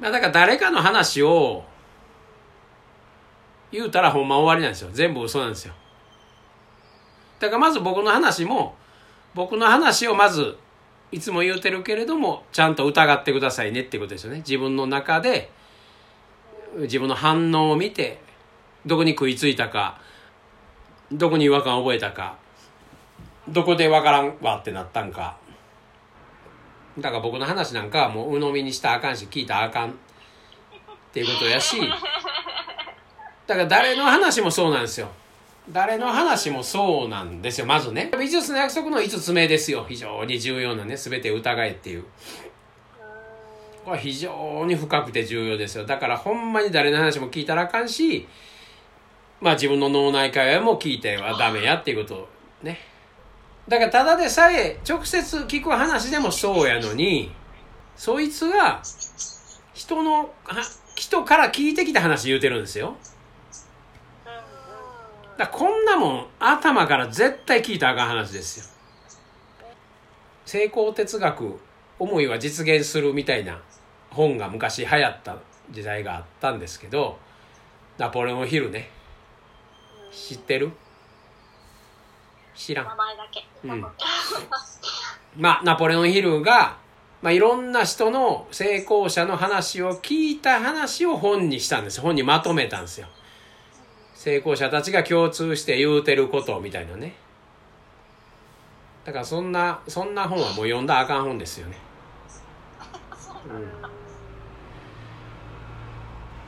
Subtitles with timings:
[0.00, 1.64] まあだから誰かの話を
[3.70, 4.90] 言うたらほんま終わりなんですよ。
[4.92, 5.74] 全部嘘なんですよ。
[7.40, 8.76] だからまず僕の話も、
[9.34, 10.56] 僕の話をまず、
[11.10, 14.38] いつも言うてるけれども、ちゃんと疑ってくださいねってことですよね。
[14.38, 15.50] 自分の中で、
[16.76, 18.20] 自分の反応を見て、
[18.86, 20.00] どこに食いついたか、
[21.12, 22.36] どこに違和感を覚えたか、
[23.48, 25.36] どこでわからんわってなったんか。
[26.98, 29.92] だから僕の話なんかはもう鵜呑みにしたらあかんし、聞いたらあかんっ
[31.12, 31.76] ていうことやし、
[33.46, 35.08] だから誰の話もそうなんですよ。
[35.70, 38.10] 誰の話もそうなんですよ、まずね。
[38.18, 39.86] 美術の約束の5つ目ですよ。
[39.88, 42.04] 非常に重要なね、全て疑えっていう。
[43.84, 45.84] これは非常に深くて重要ですよ。
[45.84, 48.26] だからほんまに誰の話も聞いたらあかんし、
[49.40, 52.28] まあ自分の脳内会話も聞いてはダメやっていうこと
[52.62, 52.93] ね。
[53.68, 57.32] だからただでさえ直接聞く話でもそうやのに、
[57.96, 58.82] そいつが
[59.72, 60.34] 人の、
[60.96, 62.96] 人から聞いてきた話言うてるんですよ。
[65.36, 68.66] だこんなもん頭から絶対聞いたあかん話ですよ。
[70.44, 71.58] 成功哲学
[71.98, 73.60] 思いは実現するみたいな
[74.10, 75.38] 本が昔流行った
[75.70, 77.18] 時代があったんですけど
[77.98, 78.90] ナポレオンヒルね
[80.12, 80.70] 知ってる？
[82.54, 82.86] 知らん。
[82.86, 83.44] 名前だけ。
[83.64, 83.84] うん。
[85.36, 86.76] まあナポレオンヒルが、
[87.22, 93.08] まあ、いろんな人の成功者の話を聞いた話を本にしたんです本にまとめたんですよ。
[94.14, 97.14] 成功者たちが共通して言うてることみたいなね。
[99.04, 101.76] だからそんなそんな本はもう読んだらあかん本ですよね、
[103.46, 103.50] う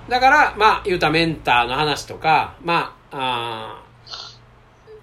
[0.09, 3.86] ん、だからまあ言うたらメンターの話とかまああー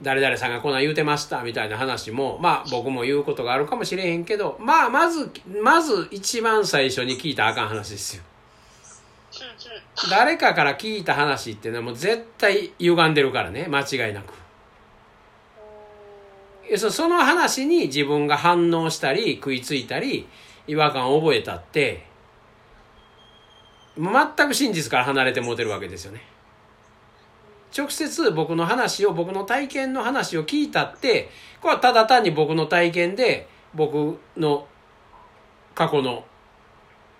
[0.03, 8.23] 誰々さんがこんな言うてましたみたいな話もまあ僕も言うことがあるかもしれへんけどまあまずまず一番最初に聞いたあかん話ですよ。
[10.11, 14.33] 誰かから聞いた話っていうのはもう絶対歪んでるからね間違いなく。
[16.77, 20.27] その話に自分が反応したり食いついたり
[20.67, 22.05] 違和感を覚えたって
[23.97, 26.21] 全く真実から離れて持てるわけですよね。
[27.75, 31.29] 直接僕の話を僕の体験の話を聞いたって
[31.61, 34.67] これはただ単に僕の体験で僕の
[35.73, 36.25] 過去の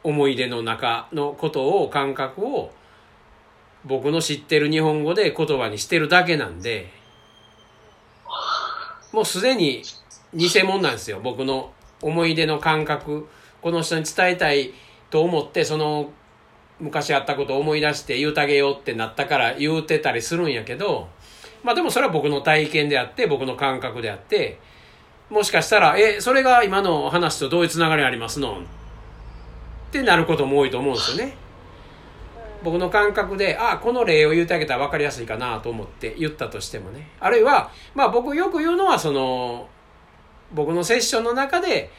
[0.03, 2.72] 思い出の中のことを感覚を
[3.86, 6.90] 僕の知ってる日本語で言葉にしてるだけなんで
[9.12, 9.84] もうすでに
[10.34, 11.19] 偽物なんですよ。
[11.24, 11.72] 僕の
[12.02, 13.30] 思い出の感覚
[13.62, 14.74] この人に伝えたい
[15.09, 16.12] と思ってその
[16.79, 21.07] 昔あったことを思い出して言うたげようってなったから言うてたりするんやけど
[21.63, 24.59] まあでもそれは僕の体験であって僕の感覚であって
[25.29, 31.44] もしかしたら「えそれが今の話とどういうつながりありますの?」ってなることも多いと思うんですよね。
[32.63, 37.09] 僕の感覚で、あこの例を言ってあげたら分かりやすいかなと思って言ったとしてもね。
[37.19, 39.67] あるいは、まあ僕よく言うのは、その、
[40.53, 41.91] 僕のセッションの中で、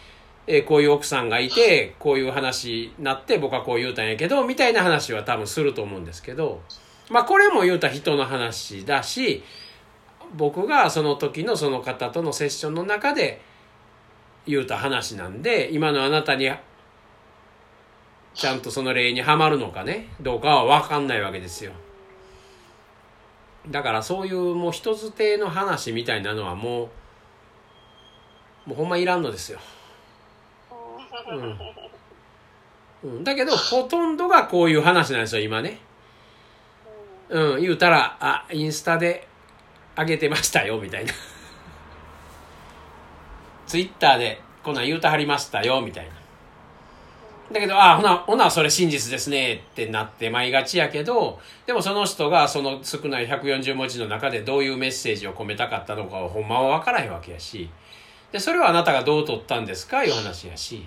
[0.46, 6.60] えーこういう奥さんがいて、こういう話になって、僕はこう言うたんやけど、みたいな話は多分すると思うんですけど、
[7.10, 9.42] まあこれも言うた人の話だし、
[10.34, 13.40] 僕がその時のその方とのセッションの中で
[14.46, 16.50] 言うた話なんで、今のあなたに
[18.34, 21.72] ちゃんとその例にはまるのかねどうかは分かんないわけですよ。
[23.70, 26.90] だからそういうもう人づての話みたいなのはも
[28.66, 29.60] うもうほんまいらんのですよ、
[31.28, 31.58] うん。
[33.04, 35.78] うん、だけどほとんどがこういう話なんですよ今ね。
[37.28, 37.60] うん。
[37.60, 39.26] 言うたらあインスタで
[39.96, 41.12] 上げてましたよみたいな。
[43.66, 46.24] ツイッターでこんなん言うたはりましたよみたいな。
[47.52, 57.68] だけど、あ、ほな、ほな、それ真実ですねってなってまいがちやけど、でもその人がその少ない140文字の中でどういうメッセージを込めたかったのかはほんまは分からへんわけやし、
[58.32, 60.84] で、それはあなたがどう取ったんですかいう話やし、